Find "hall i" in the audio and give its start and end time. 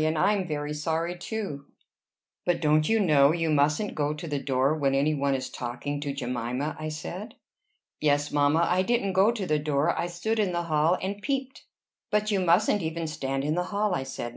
13.74-14.04